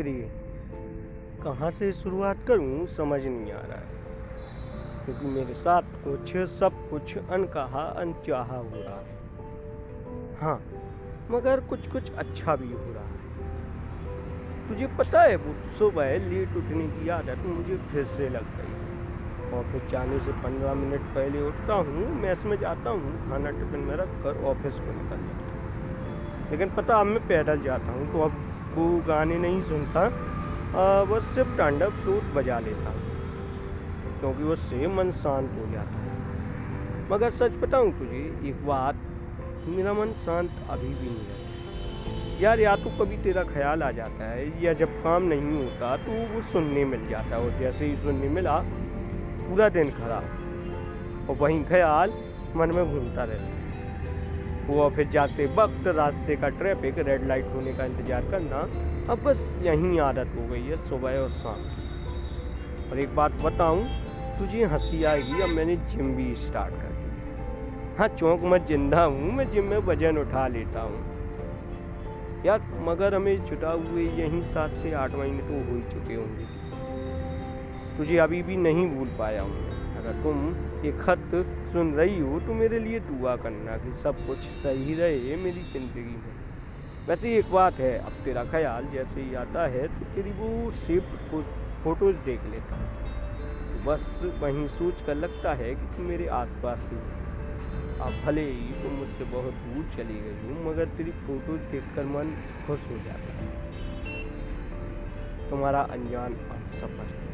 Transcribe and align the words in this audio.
प्रिय, 0.00 0.30
कहाँ 1.42 1.70
से 1.70 1.92
शुरुआत 1.92 2.36
करूँ 2.48 2.86
समझ 2.86 3.26
नहीं 3.26 3.52
आ 3.52 3.60
रहा 3.60 3.78
है। 3.78 3.88
क्योंकि 5.04 5.26
मेरे 5.26 5.54
साथ 5.54 5.82
कुछ 5.82 6.36
सब 6.36 6.90
कुछ 6.90 7.18
अनकहा 7.18 7.82
अनचाहा 7.82 8.56
हो 8.56 8.70
रहा 8.74 9.00
है। 9.00 9.18
हाँ 10.36 10.62
मगर 11.30 11.60
कुछ 11.60 11.86
कुछ 11.88 12.12
अच्छा 12.12 12.56
भी 12.56 12.72
हो 12.72 12.92
रहा 12.92 13.04
है। 13.04 13.20
तुझे 14.68 14.86
पता 14.86 15.22
है, 15.22 15.36
वो 15.36 15.54
सुबह 15.78 16.18
लेट 16.18 16.56
उठने 16.56 16.88
की 16.88 17.08
आदत 17.08 17.42
मुझे 17.46 17.76
फिर 17.76 18.04
से 18.04 18.28
लग 18.28 18.44
गई। 18.44 18.90
ऑफ़िस 19.58 19.90
जाने 19.90 20.20
से 20.20 20.32
पंद्रह 20.32 20.74
मिनट 20.74 21.00
पहले 21.00 21.40
उठता 21.40 21.74
हूँ, 21.74 22.14
मैस 22.14 22.46
में 22.46 22.56
जाता 22.56 22.90
हूँ, 22.90 23.30
खाना 23.30 23.50
टिफ़िन 23.50 23.80
में 23.80 23.96
रख 23.96 24.08
कर 24.08 24.44
ऑफ़िस 24.44 24.74
को 24.74 24.86
निकल 24.86 25.16
जाता 25.16 25.44
हूँ। 25.44 26.50
लेकिन 26.50 26.70
पता, 26.70 27.00
अब 27.00 27.06
मैं 27.06 27.26
पैदल 27.26 27.60
जाता 27.60 27.92
हूँ 27.92 28.12
तो 28.12 28.22
अब 28.22 28.49
वो 28.70 28.86
गाने 29.06 29.38
नहीं 29.38 29.62
सुनता 29.64 30.08
बस 31.06 31.24
सिर्फ़ 31.34 31.56
तांडव 31.58 31.90
सूट 31.96 32.24
बजा 32.34 32.58
लेता, 32.60 32.90
क्योंकि 34.20 34.42
उससे 34.52 34.86
मन 34.88 35.10
शांत 35.12 35.50
हो 35.58 35.66
जाता 35.72 35.98
है। 36.00 37.08
मगर 37.10 37.30
सच 37.32 37.56
बताऊँ 37.62 37.92
तुझे, 37.92 38.22
एक 38.48 38.66
बात, 38.66 38.96
मेरा 39.68 39.92
मन 39.94 40.12
शांत 40.16 40.50
अभी 40.70 40.88
भी 40.90 41.08
नहीं 41.08 41.26
रहता 41.28 41.38
यार, 42.42 42.60
या 42.60 42.74
तो 42.76 42.90
कभी 42.98 43.16
तेरा 43.22 43.42
ख्याल 43.44 43.82
आ 43.82 43.90
जाता 43.92 44.24
है, 44.24 44.64
या 44.64 44.72
जब 44.74 45.02
काम 45.02 45.22
नहीं 45.24 45.52
होता 45.54 45.96
तो 45.98 46.12
वो 46.28 46.40
सुनने 46.52 46.84
मिल 46.86 47.08
जाता 47.08 47.36
है, 47.36 47.42
और 47.42 47.58
जैसे 47.58 47.86
ही 47.86 47.96
सुनने 47.96 48.28
मिला, 48.30 48.58
पूरा 49.40 49.68
दिन 49.70 49.90
खराब। 49.92 51.26
और 51.30 51.36
वहीं 51.36 51.64
ख्याल 51.64 52.12
मन 52.56 52.74
में 52.74 52.84
घूमता 52.84 53.24
रहता 53.24 53.42
है। 53.44 53.59
वो 54.70 54.82
ऑफ़िस 54.82 55.08
जाते 55.08 55.46
वक्त 55.46 55.86
रास्ते 55.86 56.36
का 56.36 56.48
ट्रैफ़िक 56.48 56.98
रेड 56.98 57.26
लाइट 57.26 57.46
होने 57.54 57.72
का 57.72 57.84
इंतज़ार 57.84 58.22
करना। 58.30 58.58
अब 59.12 59.22
बस 59.24 59.58
यहीं 59.62 60.00
आदत 60.00 60.28
हो 60.36 60.46
गई 60.46 60.62
है, 60.62 60.76
सुबह 60.76 61.18
और 61.18 61.30
शाम। 61.30 61.62
और 62.90 62.98
एक 62.98 63.14
बात 63.14 63.32
बताऊँ, 63.32 63.84
तुझे 64.38 64.64
हँसी 64.64 65.04
आएगी, 65.04 65.40
अब 65.42 65.48
मैंने 65.48 65.76
जिम 65.76 66.14
भी 66.14 66.34
स्टार्ट 66.36 66.74
कर 66.74 66.92
दी। 66.92 67.96
हाँ 67.98 68.08
चौंक 68.08 68.42
में 68.42 68.64
ज़िंदा 68.66 69.02
हूँ, 69.04 69.32
मैं 69.32 69.50
जिम 69.50 69.64
में 69.64 69.78
वज़न 69.78 70.18
उठा 70.18 70.46
लेता 70.46 70.80
हूँ। 70.80 72.44
यार, 72.46 72.60
मगर 72.80 73.14
हमें 73.14 73.44
जुटा 73.44 73.70
हुए 73.70 74.04
यहीं 74.04 74.42
सात 74.42 74.70
से 74.70 74.92
आठ 74.92 75.14
महीने 75.14 75.42
तो 75.42 75.70
हो 75.70 75.76
ही 75.76 75.82
चुके 75.82 76.14
होंगे। 76.14 76.46
तुझे 77.96 78.16
अभी 78.16 78.42
भी 78.42 78.56
नहीं 78.56 78.86
भूल 78.86 79.08
पाया 79.18 79.42
हूँ 79.42 79.79
तुम 80.22 80.38
ये 80.84 80.90
खत 81.00 81.30
सुन 81.72 81.92
रही 81.94 82.18
हो 82.20 82.38
तो 82.40 82.54
मेरे 82.54 82.78
लिए 82.78 83.00
दुआ 83.00 83.36
करना 83.36 83.76
कि 83.78 83.90
सब 83.96 84.26
कुछ 84.26 84.38
सही 84.38 84.94
रहे 84.94 85.36
मेरी 85.36 85.62
ज़िंदगी 85.62 86.02
में। 86.02 86.34
वैसे 87.08 87.36
एक 87.38 87.50
बात 87.52 87.78
है, 87.78 87.98
अब 87.98 88.12
तेरा 88.24 88.44
ख्याल 88.44 88.86
जैसे 88.86 89.20
ही 89.20 89.34
आता 89.34 89.66
है 89.66 89.86
तो 89.88 90.04
तेरी 90.14 90.32
वो 90.32 90.70
सेव 90.70 91.00
फ़ोटोज़ 91.84 92.16
देख 92.16 92.40
लेता 92.44 92.76
हूँ। 92.76 92.88
तो 93.72 93.84
बस 93.84 94.20
वहीं 94.42 94.66
सोच 94.68 95.02
कर 95.02 95.14
लगता 95.14 95.54
है 95.54 95.74
कि 95.74 95.96
तुम 95.96 96.06
मेरे 96.06 96.26
आसपास 96.26 96.88
ही 96.92 96.98
अब 98.00 98.22
भले 98.26 98.42
ही 98.42 98.82
तुम 98.82 98.92
मुझसे 98.92 99.24
बहुत 99.24 99.54
दूर 99.54 99.84
चली 99.96 100.14
गई 100.14 100.36
हो, 100.44 100.70
मगर 100.70 100.84
तेरी 100.84 101.10
फ़ोटोज़ 101.10 101.60
देखकर 101.72 102.04
मन 102.06 102.34
खुश 102.66 102.90
हो 102.90 102.98
जाता 102.98 103.32
है। 103.32 103.48
तुम्हारा 105.50 105.80
अनजान 105.80 106.34
सफ़र 106.72 107.29